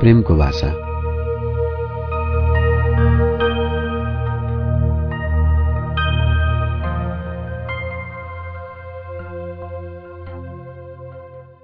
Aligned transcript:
प्रेमको 0.00 0.36
भाषा। 0.36 0.88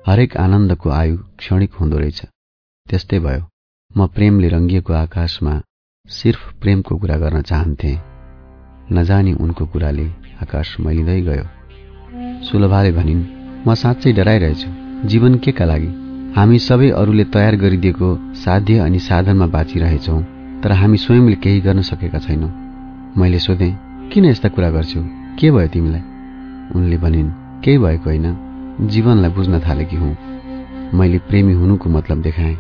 हरेक 0.07 0.37
आनन्दको 0.37 0.91
आयु 0.91 1.17
क्षणिक 1.17 1.75
हुँदो 1.75 1.99
रहेछ। 1.99 2.23
त्यस्तै 2.91 3.19
भयो। 3.19 3.49
म 3.97 4.07
प्रेमले 4.07 4.49
रङ्गिएको 4.49 4.93
आकाशमा 4.93 5.61
सिर्फ 6.09 6.53
प्रेमको 6.53 6.97
कुरा 6.97 7.17
गर्न 7.17 7.43
चाहन्थे। 7.43 7.99
नजानी 8.93 9.33
उनको 9.33 9.67
कुराले 9.67 10.07
आकाश 10.43 10.81
मैलिँदै 10.81 11.21
गयो। 11.21 11.45
सुलभाले 12.45 12.93
भनिन् 12.93 13.25
म 13.69 13.75
साँच्चै 13.75 14.13
डराइरहेछु। 14.13 14.69
जीवन 15.09 15.35
के 15.35 15.53
का 15.53 15.65
लागि? 15.65 16.04
हामी 16.37 16.59
सबै 16.59 16.89
अरूले 16.91 17.25
तयार 17.25 17.57
गरिदिएको 17.57 18.07
साध्य 18.35 18.79
अनि 18.79 18.99
साधनमा 18.99 19.47
बाँचिरहेछौँ 19.47 20.23
तर 20.63 20.73
हामी 20.73 20.99
स्वयंले 20.99 21.37
केही 21.37 21.61
गर्न 21.61 21.83
सकेका 21.83 22.19
छैनौँ। 22.19 22.51
मैले 23.19 23.39
सोधेँ 23.39 23.71
किन 24.13 24.25
यस्ता 24.25 24.49
कुरा 24.49 24.71
गर्छौ? 24.71 25.01
के 25.39 25.51
भयो 25.51 25.69
तिमीलाई? 25.69 26.03
उनले 26.75 26.97
भनिन् 26.99 27.31
केही 27.65 27.79
भएको 27.79 28.11
होइन 28.11 28.27
जीवनलाई 28.91 29.31
बुझ्न 29.31 29.61
थालेकी 29.61 29.97
हुँ। 29.97 30.17
मैले 30.99 31.19
प्रेमी 31.31 31.53
हुनुको 31.53 31.91
मतलब 31.91 32.23
देखाएँ। 32.23 32.59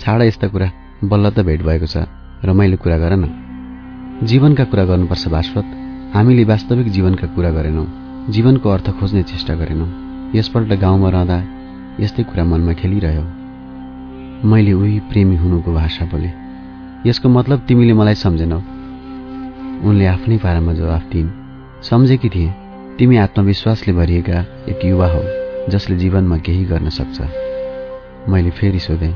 छाड 0.00 0.22
यस्ता 0.22 0.48
कुरा 0.48 0.70
बल्ल 1.04 1.30
त 1.30 1.46
भेट 1.46 1.62
भएको 1.62 1.86
छ 1.86 2.10
रमाइलो 2.44 2.76
कुरा 2.82 2.98
गर 2.98 3.16
न। 3.16 4.26
जीवनका 4.26 4.64
कुरा 4.64 4.84
गर्नुपर्छ 4.84 5.28
बाश्वत 5.28 5.66
हामीले 6.14 6.44
वास्तविक 6.44 6.88
जीवनका 6.90 7.26
कुरा 7.30 7.50
गरेनौँ। 7.50 7.86
जीवनको 8.34 8.70
अर्थ 8.70 8.90
खोज्ने 8.98 9.22
चेष्टा 9.22 9.54
गरेनौँ। 9.54 9.90
यसपल्ट 10.34 10.80
गाउँमा 10.80 11.08
रहँदा 11.10 11.53
यस्तै 12.00 12.22
कुरा 12.22 12.44
मनमा 12.44 12.72
खेलिरह्यो। 12.72 13.24
मैले 14.48 14.72
उही 14.72 15.00
प्रेमी 15.00 15.36
हुनुको 15.36 15.72
भाषा 15.72 16.04
बोले। 16.04 16.30
यसको 17.08 17.28
मतलब 17.28 17.58
तिमीले 17.58 17.92
मलाई 17.92 18.14
सम्झेनौ। 18.14 18.58
उनले 19.88 20.06
आफ्नै 20.06 20.36
पारामा 20.36 20.72
जवाफ 20.72 21.02
दिइन्। 21.12 21.30
सम्झेकी 21.82 22.28
थिए 22.28 22.54
तिमी 22.98 23.16
आत्मविश्वासले 23.16 23.94
भरिएका 23.94 24.40
एक 24.68 24.84
युवा 24.84 25.06
हौ 25.06 25.22
जसले 25.68 25.96
जीवनमा 25.96 26.38
केही 26.38 26.64
गर्न 26.64 26.88
सक्छ। 26.88 27.20
मैले 28.28 28.50
फेरि 28.50 28.78
सोधेँ 28.78 29.14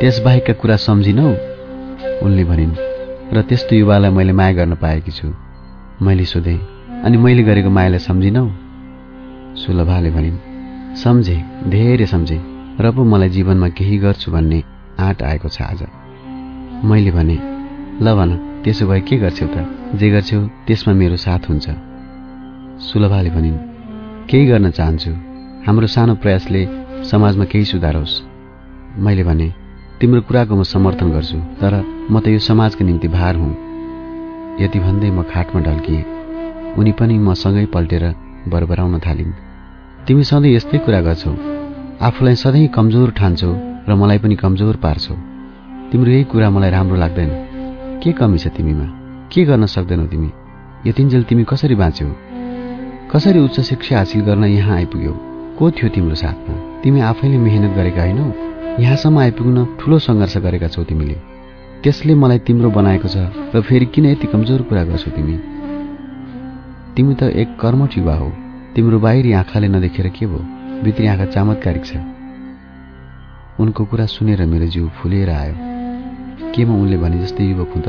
त्यसबाहेकका 0.00 0.52
कुरा 0.52 0.76
सम्झिनौ? 0.76 1.28
उनले 2.22 2.44
भनिन् 2.44 2.74
र 3.34 3.42
त्यस्तो 3.42 3.76
युवालाई 3.76 4.10
मैले 4.10 4.32
माया 4.32 4.52
गर्न 4.52 4.74
पाएकी 4.74 5.10
छु। 5.10 5.28
मैले 6.02 6.24
सोधेँ 6.24 6.58
अनि 7.04 7.16
मैले 7.16 7.42
गरेको 7.42 7.70
मायालाई 7.70 7.98
सम्झिनौ? 7.98 8.50
सुलभाले 9.56 10.10
भनिन् 10.10 10.51
सम्झे 11.00 11.34
धेरै 11.72 12.06
सम्झे 12.06 12.36
र 12.80 12.90
पो 12.92 13.04
मलाई 13.04 13.28
जीवनमा 13.28 13.68
केही 13.68 13.96
गर्छु 13.98 14.30
भन्ने 14.32 14.62
आँट 15.00 15.22
आएको 15.22 15.48
छ 15.48 15.62
आज। 15.62 15.80
मैले 16.84 17.10
भने 17.10 17.36
ल 18.04 18.14
भन 18.18 18.30
त्यसो 18.64 18.86
भए 18.86 19.00
के 19.00 19.16
गर्छौ 19.16 19.46
त? 19.46 19.56
जे 19.96 20.08
गर्छौ 20.10 20.40
त्यसमा 20.66 20.92
मेरो 20.94 21.16
साथ 21.16 21.48
हुन्छ। 21.48 21.66
सुलभाले 22.86 23.30
भनिन् 23.30 23.58
केही 24.28 24.44
गर्न 24.46 24.70
चाहन्छु। 24.70 25.12
हाम्रो 25.66 25.86
सानो 25.86 26.14
प्रयासले 26.22 26.62
समाजमा 27.10 27.44
केही 27.52 27.64
सुधार 27.64 27.96
होस् 27.96 28.20
मैले 29.00 29.24
भने 29.24 29.48
तिम्रो 30.00 30.20
कुराको 30.28 30.54
म 30.56 30.62
समर्थन 30.62 31.08
गर्छु 31.16 31.38
तर 31.60 31.72
म 32.12 32.20
त 32.20 32.28
यो 32.28 32.38
समाजको 32.48 32.84
निम्ति 32.84 33.08
भार 33.08 33.34
हुँ। 33.40 33.52
यति 34.60 34.78
भन्दै 34.84 35.10
म 35.10 35.22
खाटमा 35.32 35.60
ढल्किएँ। 35.66 36.04
उनी 36.76 36.92
पनि 37.00 37.18
मसँगै 37.18 37.64
पल्टेर 37.72 38.04
बरबराउन 38.52 39.00
थालिन्। 39.06 39.51
तिमी 40.06 40.24
सधैँ 40.24 40.54
यस्तै 40.54 40.78
कुरा 40.78 41.00
गर्छौ। 41.00 41.30
आफूलाई 42.02 42.34
सधैँ 42.34 42.68
कमजोर 42.68 43.10
ठान्छौ 43.10 43.52
र 43.88 43.94
मलाई 43.94 44.18
पनि 44.18 44.34
कमजोर 44.34 44.76
पार्छौ। 44.76 45.14
तिम्रो 45.92 46.10
यही 46.10 46.24
कुरा 46.24 46.50
मलाई 46.50 46.70
राम्रो 46.70 46.96
लाग्दैन। 46.96 47.30
के 48.02 48.12
कमी 48.12 48.38
छ 48.38 48.46
तिमीमा? 48.46 48.86
के 49.32 49.44
गर्न 49.44 49.66
सक्दैनौ 49.66 50.06
तिमी? 50.06 50.30
यतिन्जेल 50.86 51.22
तिमी 51.22 51.44
कसरी 51.44 51.74
बाँच्यौ? 51.74 52.08
कसरी 53.14 53.38
उच्च 53.38 53.60
शिक्षा 53.60 53.98
हासिल 53.98 54.20
गर्न 54.20 54.44
यहाँ 54.44 54.76
आइपुग्यौ? 54.76 55.14
को 55.58 55.70
थियो 55.70 55.88
तिम्रो 55.88 56.14
साथमा? 56.14 56.82
तिमी 56.82 57.00
आफैले 57.00 57.38
मेहनत 57.38 57.76
गरेका 57.76 58.02
होइनौ? 58.02 58.26
यहाँसम्म 58.82 59.18
आइपुग्न 59.18 59.66
ठूलो 59.80 59.98
सङ्घर्ष 59.98 60.36
गरेका 60.36 60.68
छौ 60.68 60.82
तिमीले। 60.82 61.14
त्यसले 61.82 62.14
मलाई 62.14 62.38
तिम्रो 62.38 62.70
बनाएको 62.70 63.08
छ 63.08 63.16
र 63.54 63.60
फेरि 63.60 63.86
किन 63.86 64.06
यति 64.06 64.26
कमजोर 64.26 64.62
कुरा 64.62 64.84
गर्छौ 64.84 65.10
तिमी? 65.10 65.36
तिमी 66.96 67.14
त 67.14 67.22
एक 67.22 67.48
कर्मठ 67.60 67.98
युवा 67.98 68.14
हौ। 68.14 68.30
तिम्रो 68.76 68.98
बाहिरी 68.98 69.32
आँखाले 69.32 69.68
नदेखेर 69.68 70.08
के 70.08 70.26
भयो? 70.26 70.38
भित्री 70.82 71.06
आँखा 71.06 71.24
चमत्कारिक 71.24 71.84
छ। 71.84 71.96
उनको 73.60 73.84
कुरा 73.84 74.06
सुनेर 74.06 74.46
मेरो 74.48 74.66
जिउ 74.66 74.88
फुलेर 74.88 75.30
आयो। 75.30 75.54
के 76.56 76.64
म 76.64 76.80
उनले 76.80 76.96
भने 76.96 77.18
जस्तै 77.20 77.44
युवक 77.44 77.68
हुँ 77.68 77.82
त? 77.84 77.88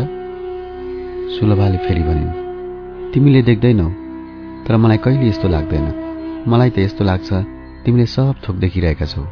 सुलभाले 1.39 1.77
फेरि 1.87 2.03
भनिन् 2.03 3.13
तिमीले 3.13 3.41
देख्दैनौ 3.41 3.87
तर 4.67 4.75
मलाई 4.75 4.97
कहिले 4.97 5.27
यस्तो 5.29 5.47
लाग्दैन। 5.47 5.87
मलाई 6.51 6.69
त 6.69 6.77
यस्तो 6.79 7.03
लाग्छ 7.03 7.31
तिमीले 7.87 8.05
सब 8.05 8.43
थोक 8.43 8.55
देखिरहेका 8.59 9.05
छौ। 9.05 9.23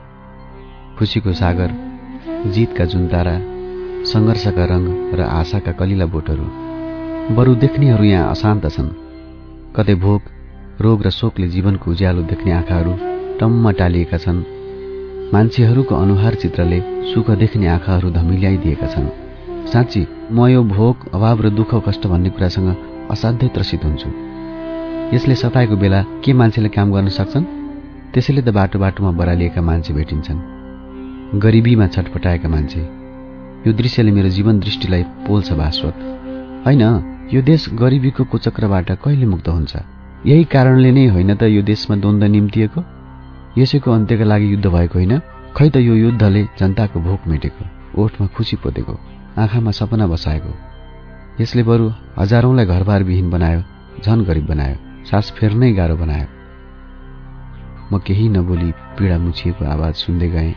खुसीको 0.98 1.32
सागर 1.36 1.70
जितका 2.48 2.86
जुन 2.86 3.08
तारा 3.12 3.36
सङ्घर्षका 4.08 4.66
रङ 4.72 4.84
र 5.20 5.28
आशाका 5.28 5.72
कलिला 5.76 6.06
बोटहरू 6.16 6.46
बरु 7.36 7.56
देख्नेहरू 7.60 8.04
यहाँ 8.04 8.32
अशान्त 8.32 8.66
छन्। 8.72 8.96
कतै 9.76 9.96
भोक 10.00 10.40
रोग 10.82 11.06
र 11.06 11.10
शोकले 11.10 11.48
जीवनको 11.48 11.92
उज्यालो 11.92 12.22
देख्ने 12.22 12.52
आँखाहरू 12.52 12.94
टम्म 13.40 13.72
टालिएका 13.72 14.18
छन्। 14.18 14.40
मान्छेहरूको 15.34 15.96
अनुहार 15.96 16.36
चित्रले 16.36 16.80
सुख 17.14 17.30
देख्ने 17.32 17.68
आँखाहरू 17.68 18.10
धमिल्याइदिएका 18.12 18.88
छन्। 18.88 19.08
साँच्ची 19.72 20.02
म 20.32 20.48
यो 20.48 20.64
भोक 20.64 20.98
अभाव 21.14 21.42
र 21.42 21.50
दुःख 21.50 21.76
कष्ट 21.88 22.08
भन्ने 22.08 22.30
कुरासँग 22.30 22.70
असाध्यै 23.12 23.50
त्रसित 23.50 23.86
हुन्छु। 23.86 24.10
यसले 25.16 25.36
सताएको 25.36 25.76
बेला 25.76 26.02
के 26.24 26.34
मान्छेले 26.34 26.70
काम 26.70 26.92
गर्न 26.92 27.08
सक्छन्? 27.10 27.46
त्यसैले 28.14 28.42
त 28.42 28.50
बाटो 28.50 28.80
बाटोमा 28.80 29.12
बरालिएका 29.12 29.62
मान्छे 29.62 29.94
भेटिन्छन्। 29.94 31.40
गरिबीमा 31.40 31.88
छटपटाएका 31.88 32.50
मान्छे। 32.50 32.82
यो 33.68 33.74
दृश्यले 33.74 34.12
मेरो 34.12 34.30
जीवन 34.30 34.60
दृष्टिलाई 34.60 35.04
पोल्छ 35.28 35.54
भास्वत। 35.54 35.96
होइन 36.66 36.84
यो 37.34 37.42
देश 37.42 37.70
गरिबीको 37.74 38.24
कुचक्रबाट 38.24 38.92
कहिले 38.92 39.26
मुक्त 39.26 39.48
हुन्छ? 39.48 40.01
यही 40.26 40.44
कारणले 40.44 40.92
नै 40.92 41.06
होइन 41.08 41.34
त 41.34 41.44
यो 41.50 41.62
देशमा 41.66 41.96
द्वन्द्व 41.98 42.28
निम्तिएको? 42.30 42.82
यसैको 43.58 43.92
अन्त्यका 43.92 44.26
लागि 44.26 44.48
युद्ध 44.54 44.68
भएको 44.70 44.94
होइन? 44.94 45.14
खै 45.58 45.70
त 45.74 45.78
यो 45.82 45.96
युद्धले 45.96 46.42
जनताको 46.60 47.00
भोक 47.02 47.22
मेटेको 47.28 47.64
ओठमा 47.98 48.28
खुसी 48.38 48.56
पोतेको 48.62 48.94
आँखामा 49.42 49.72
सपना 49.72 50.06
बसाएको? 50.08 50.52
यसले 51.42 51.64
बरु 51.64 51.90
हजारौंलाई 52.20 52.66
घरबार 52.66 53.04
विहीन 53.04 53.30
बनायो 53.30 53.62
झन 54.06 54.22
गरिब 54.22 54.46
बनायो 54.46 54.78
सास 55.10 55.32
फेर्नै 55.38 55.72
गाह्रो 55.74 55.96
बनायो। 55.98 56.28
म 57.90 57.98
केही 57.98 58.30
नबोली 58.30 58.70
पीडा 58.98 59.18
मुछिएको 59.18 59.66
आवाज 59.66 59.94
सुन्दै 60.06 60.30
गएँ। 60.30 60.54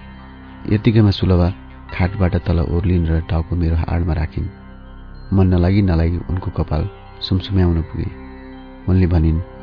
यतिकैमा 0.77 1.11
सुलभा 1.11 1.49
खाटबाट 1.95 2.37
तल 2.45 2.59
ओर्लिन 2.69 3.09
र 3.09 3.21
टाउको 3.31 3.57
मेरो 3.57 3.77
हाडमा 3.81 4.13
राखिन्। 4.13 4.53
मन 5.33 5.47
नलागि 5.55 5.83
नलागि 5.83 6.19
उनको 6.31 6.51
कपाल 6.51 6.89
सुमसुम्याउन 7.21 7.83
पुगे। 7.89 8.09
उनले 8.89 9.07
भनिन् 9.07 9.54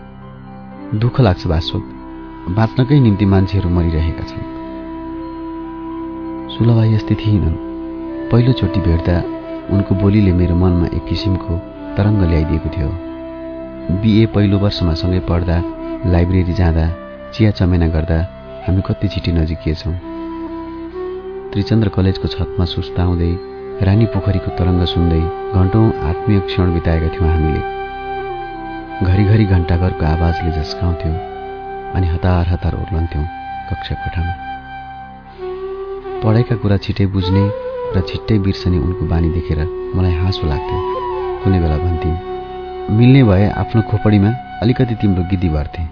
दुःख 0.92 1.20
लाग्छ 1.22 1.48
बास्वत 1.48 1.84
बाँच्नकै 2.56 3.00
निम्ति 3.00 3.26
मान्छेहरू 3.26 3.70
मरिरहेका 3.70 4.24
छन्। 4.28 4.44
सुलभा 6.52 6.84
यस्तै 6.86 7.16
थिएनन्। 7.16 7.56
पहिलोचोटि 8.32 8.80
भेट्दा 8.88 9.16
उनको 9.72 9.96
बोलीले 9.96 10.32
मेरो 10.36 10.56
मनमा 10.56 10.88
एक 10.92 11.04
किसिमको 11.08 11.54
तरङ्ग 11.96 12.22
ल्याइदिएको 12.32 12.70
थियो। 12.76 12.92
बिए 14.04 14.26
पहिलो 14.36 14.58
वर्षमा 14.60 14.94
सँगै 15.00 15.20
पढ्दा 15.32 15.58
लाइब्रेरी 16.12 16.54
जाँदा 16.60 16.86
चिया 17.34 17.52
चमेना 17.56 17.88
गर्दा 17.96 18.20
हामी 18.68 18.82
कति 18.88 19.08
छिटी 19.16 19.32
नजिकिएछौँ 19.32 19.96
त्रिचन्द्र 21.52 21.90
कलेजको 21.96 22.28
छतमा 22.36 22.66
सुस्ताउँदै 22.68 23.32
रानी 23.88 24.06
पोखरीको 24.12 24.58
तरङ्ग 24.60 24.84
सुन्दै 24.94 25.24
घन्टौँ 25.56 25.88
आत्मीय 26.12 26.40
क्षण 26.52 26.74
बिताएका 26.74 27.16
थियौँ 27.16 27.32
हामीले। 27.32 27.81
घरिघरि 29.04 29.46
घन्टाघरको 29.46 30.06
आवाजले 30.06 30.52
झस्काउँथ्यो 30.58 31.12
अनि 31.98 32.08
हतार 32.08 32.48
हतार 32.54 32.74
ओर्लन्थ्यौँ 32.82 33.26
कक्षा 33.70 33.96
कोठामा 34.02 34.34
पढाइका 36.24 36.56
कुरा 36.62 36.78
छिट्टै 36.86 37.06
बुझ्ने 37.16 37.44
र 37.96 38.02
छिट्टै 38.10 38.38
बिर्सने 38.46 38.78
उनको 38.86 39.06
बानी 39.12 39.30
देखेर 39.38 39.60
मलाई 39.96 40.14
हाँसो 40.22 40.44
लाग्थ्यो। 40.52 40.80
कुनै 41.42 41.60
बेला 41.64 41.78
भन्थिन् 41.86 42.18
मिल्ने 42.98 43.22
भए 43.30 43.50
आफ्नो 43.62 43.82
खोपडीमा 43.90 44.32
अलिकति 44.62 44.96
तिम्रो 45.02 45.24
गिद्दी 45.32 45.50
भर्थे। 45.56 45.84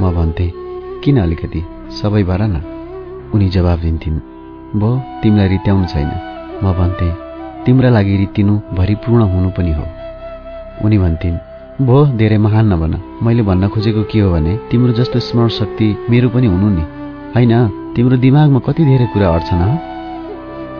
म 0.00 0.02
भन्थेँ 0.18 0.50
किन 1.02 1.16
अलिकति? 1.22 1.60
सबै 2.02 2.22
भर 2.30 2.42
न। 2.50 2.56
उनी 3.34 3.48
जवाब 3.56 3.78
दिन्थिन् 3.86 4.18
भो 4.80 4.90
तिमीलाई 5.22 5.48
रित्याउनु 5.54 5.86
छैन। 5.94 6.10
म 6.62 6.66
भन्थेँ 6.78 7.12
तिम्रा 7.64 7.90
लागि 7.96 8.14
रित्तिनु 8.22 8.54
भरिपूर्ण 8.78 9.22
हुनु 9.32 9.50
पनि 9.56 9.72
हो। 9.78 9.86
उनी 10.84 10.98
भन्थिन् 10.98 11.42
भो 11.82 12.04
धेरै 12.06 12.36
महान 12.38 12.66
नभन 12.72 12.92
मैले 13.26 13.42
भन्न 13.42 13.68
खोजेको 13.68 14.02
के 14.06 14.18
हो 14.22 14.30
भने 14.30 14.52
तिम्रो 14.70 14.92
जस्तो 14.94 15.18
स्मरण 15.18 15.48
शक्ति 15.50 16.06
मेरो 16.10 16.28
पनि 16.30 16.46
हुनु 16.46 16.68
नि। 16.70 16.82
होइन 17.34 17.52
तिम्रो 17.94 18.16
दिमागमा 18.16 18.60
कति 18.62 18.84
धेरै 18.84 19.06
कुरा 19.10 19.28
अड्छ 19.34 19.50
न 19.58 19.62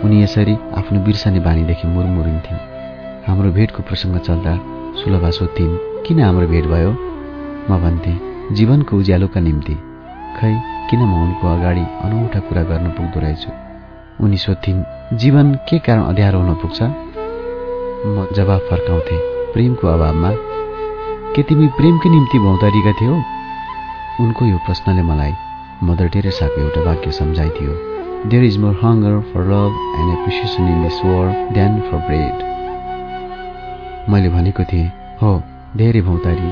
उनी 0.06 0.22
यसरी 0.22 0.54
आफ्नो 0.78 1.00
बिर्साने 1.02 1.40
बानीदेखि 1.42 1.86
मुरमुरिन्थिन्। 1.90 2.60
हाम्रो 3.26 3.50
भेटको 3.58 3.82
प्रसङ्ग 3.82 4.18
चल्दा 4.22 4.54
सुलभा 5.02 5.30
सोध्थिन् 5.34 5.74
किन 6.06 6.20
हाम्रो 6.22 6.46
भेट 6.46 6.64
भयो? 6.70 6.90
म 7.66 7.70
भन्थेँ 7.82 8.54
जीवनको 8.54 8.92
उज्यालोका 8.94 9.40
निम्ति। 9.40 9.74
खै 10.38 10.52
किन 10.88 11.00
म 11.02 11.12
उनको 11.26 11.44
अगाडि 11.58 11.84
अनौठा 12.06 12.40
कुरा 12.46 12.62
गर्न 12.70 12.86
पुग्दो 12.94 13.18
रहेछु? 13.18 13.50
उनी 14.22 14.38
सोध्थिन् 14.46 14.86
जीवन 15.18 15.54
के 15.66 15.78
कारण 15.82 16.02
अध्यारो 16.06 16.38
हुन 16.38 16.54
पुग्छ? 16.62 16.78
म 16.82 18.30
जवाब 18.36 18.60
फर्काउँथे 18.70 19.16
प्रेमको 19.52 19.86
अभावमा 19.88 20.53
के 21.34 21.42
तिमी 21.42 21.66
प्रेमकै 21.74 22.08
निम्ति 22.10 22.38
भौतारिएका 22.38 22.92
थियौ? 22.98 23.14
उनको 24.22 24.44
यो 24.46 24.58
प्रश्नले 24.66 25.02
मलाई 25.02 25.32
मदर 25.82 26.08
टेरेसाको 26.14 26.60
एउटा 26.62 26.80
वाक्य 26.86 27.10
सम्झाइदियो। 27.10 27.72
There 28.30 28.44
is 28.44 28.58
more 28.62 28.74
hunger 28.82 29.18
for 29.30 29.42
love 29.50 29.72
and 29.98 30.12
appreciation 30.14 30.68
in 30.74 30.82
this 30.82 31.00
world 31.04 31.34
than 31.56 31.80
for 31.90 31.98
bread 32.06 32.36
मैले 34.12 34.28
भनेको 34.36 34.64
थिएँ 34.70 34.86
हो 35.22 35.32
धेरै 35.76 36.00
भौतारी। 36.06 36.50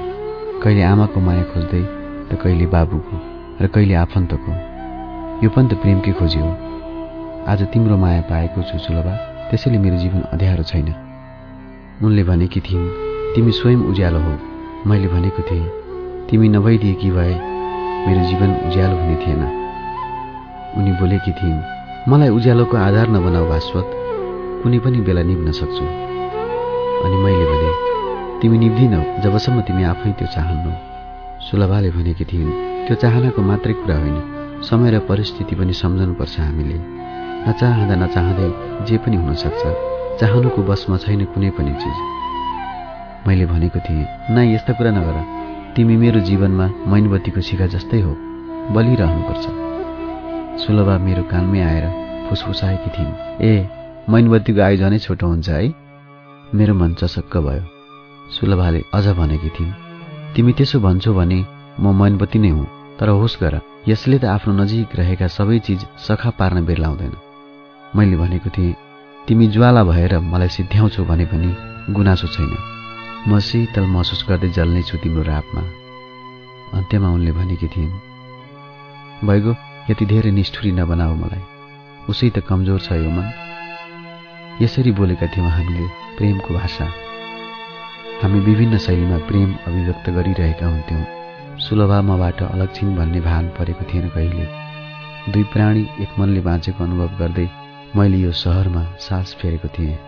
कहिले 0.62 0.82
आमाको 0.82 1.20
माया 1.30 1.44
खोज्दै 1.54 1.82
त 2.28 2.42
कहिले 2.42 2.66
बाबुको 2.74 3.16
र 3.62 3.66
कहिले 3.74 3.94
आफन्तको। 4.02 4.52
यो 5.46 5.48
पनि 5.54 5.68
त 5.68 5.82
प्रेमकै 5.82 6.12
खोजी 6.18 6.38
हो। 6.42 6.52
आज 7.46 7.68
तिम्रो 7.70 7.96
माया 8.04 8.22
पाएको 8.30 8.62
छु 8.66 8.78
सुलभा। 8.82 9.14
त्यसैले 9.50 9.78
मेरो 9.78 9.96
जीवन 10.04 10.30
अध्यारो 10.34 10.70
छैन। 10.70 10.94
उनले 12.02 12.22
भनेकी 12.26 12.60
थिइन् 12.66 12.94
तिमी 13.34 13.52
स्वयं 13.60 13.90
उज्यालो 13.90 14.20
हो। 14.26 14.51
मैले 14.86 15.08
भनेको 15.08 15.42
थिएँ 15.46 16.26
तिमी 16.30 16.48
नभइदिएकी 16.48 17.10
भए 17.10 17.34
मेरो 18.06 18.22
जीवन 18.28 18.50
उज्यालो 18.66 18.96
हुने 18.98 19.16
थिएन। 19.22 19.42
उनी 20.78 20.92
बोलेकी 20.98 21.32
थिइन् 21.38 22.10
मलाई 22.10 22.28
उज्यालोको 22.36 22.76
आधार 22.76 23.08
नबनाऊ 23.14 23.46
भास्वत 23.48 23.90
कुनै 24.62 24.78
पनि 24.82 25.00
बेला 25.06 25.22
निभ्न 25.22 25.52
सक्छु। 25.54 25.84
अनि 27.06 27.16
मैले 27.22 27.44
भने 27.50 27.70
तिमी 28.42 28.58
निभ्दिनौ 28.58 29.00
जबसम्म 29.22 29.60
तिमी 29.70 29.82
आफै 29.92 30.10
त्यो 30.18 30.26
चाहन्नौ। 30.34 30.72
सुलभाले 31.46 31.90
भनेकी 31.94 32.24
थिइन् 32.26 32.50
त्यो 32.86 32.94
चाहनाको 33.02 33.42
मात्रै 33.50 33.74
कुरा 33.78 33.96
होइन 34.02 34.16
समय 34.66 34.90
र 34.90 34.98
परिस्थिति 35.06 35.54
पनि 35.62 35.72
सम्झनुपर्छ 35.82 36.34
हामीले। 36.40 36.78
नचाहँदा 37.46 37.94
नचाहँदै 38.02 38.48
जे 38.86 38.96
पनि 38.98 39.16
हुन 39.22 39.34
सक्छ 39.46 39.62
चाहनुको 40.20 40.60
बसमा 40.66 40.96
छैन 41.06 41.24
कुनै 41.30 41.50
पनि 41.54 41.72
चिज। 41.78 42.21
मैले 43.26 43.46
भनेको 43.46 43.78
थिएँ 43.78 44.06
न 44.30 44.44
यस्ता 44.54 44.72
कुरा 44.72 44.90
नगर। 44.90 45.16
तिमी 45.76 45.96
मेरो 45.96 46.20
जीवनमा 46.20 46.66
मैनबत्तीको 46.92 47.40
शिखा 47.40 47.66
जस्तै 47.74 48.00
हो। 48.00 48.12
बलिरहनुपर्छ। 48.74 49.44
सुलभा 50.62 50.96
मेरो 50.98 51.22
कानमै 51.30 51.60
आएर 51.60 51.84
फुसफुसाएकी 52.28 52.90
थिइन् 52.96 53.12
ए 53.42 53.52
मैनबत्तीको 54.10 54.60
आयु 54.62 54.76
झनै 54.76 54.98
छोटो 54.98 55.26
हुन्छ 55.26 55.48
है? 55.48 55.74
मेरो 56.54 56.74
मन 56.74 56.94
चसक्क 57.00 57.36
भयो। 57.46 57.64
सुलभाले 58.34 58.80
अझ 58.94 59.06
भनेकी 59.18 59.50
थिइन् 59.56 59.72
तिमी 60.34 60.52
त्यसो 60.52 60.80
भन्छौ 60.80 61.12
भने 61.14 61.38
म 61.80 61.94
मैनबत्ती 62.02 62.38
नै 62.38 62.50
हुँ 62.50 62.66
तर 62.98 63.08
होस् 63.08 63.40
गर 63.42 63.60
यसले 63.88 64.18
त 64.18 64.24
आफ्नो 64.34 64.52
नजिक 64.60 64.96
रहेका 64.98 65.26
सबै 65.36 65.58
चिज 65.66 65.86
सखा 66.06 66.30
पार्न 66.38 66.64
बेर्लाउँदैन। 66.66 67.14
मैले 67.96 68.16
भनेको 68.16 68.50
थिएँ 68.50 68.76
तिमी 69.26 69.46
ज्वाला 69.54 69.82
भएर 69.84 70.18
मलाई 70.32 70.48
सिद्ध्याउँछौ 70.48 71.04
भने 71.04 71.26
पनि 71.32 71.50
गुनासो 71.94 72.28
छैन। 72.28 72.81
म 73.28 73.38
शीतल 73.38 73.84
महसुस 73.86 74.24
गर्दै 74.28 74.48
जल्ने 74.50 74.82
छु 74.82 74.98
तिम्रो 74.98 75.22
रापमा। 75.22 75.62
अन्त्यमा 76.78 77.08
उनले 77.16 77.32
भनेकी 77.32 77.68
थिइन् 77.74 77.92
भइगयो 79.26 79.52
यति 79.90 80.04
धेरै 80.12 80.30
निष्ठुरी 80.38 80.72
नबनाऊ 80.72 81.14
मलाई। 81.14 81.42
उसै 82.10 82.28
त 82.34 82.42
कमजोर 82.48 82.80
छ 82.82 82.98
यो 82.98 83.10
मन। 83.14 83.26
यसरी 84.62 84.92
बोलेका 84.98 85.26
थियौँ 85.30 85.50
हामीले 85.50 85.86
प्रेमको 86.18 86.54
भाषा। 86.54 86.86
हामी 88.22 88.40
विभिन्न 88.48 88.78
शैलीमा 88.86 89.18
प्रेम 89.30 89.50
अभिव्यक्त 89.66 90.10
गरिरहेका 90.18 90.66
हुन्थ्यौँ। 90.66 91.58
सुलभा 91.62 91.98
मबाट 92.02 92.42
अलग 92.42 92.74
छिन् 92.74 92.96
भन्ने 92.96 93.20
भान 93.22 93.44
परेको 93.58 93.84
थिएन 93.92 94.08
कहिले। 94.14 94.46
दुई 95.32 95.44
प्राणी 95.54 95.82
एक 96.02 96.18
मनले 96.18 96.40
बाँचेको 96.48 96.84
अनुभव 96.84 97.10
गर्दै 97.18 97.48
मैले 97.96 98.18
यो 98.18 98.32
सहरमा 98.42 98.84
सास 98.98 99.36
फेरेको 99.40 99.68
थिएँ। 99.78 99.98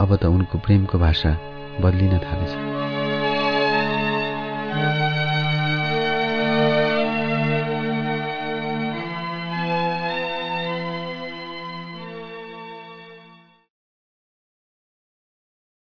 अब 0.00 0.16
त 0.16 0.24
उनको 0.36 0.58
प्रेमको 0.58 0.98
भाषा 0.98 1.32
बदलिन 1.80 2.18
थालेछ। 2.18 2.52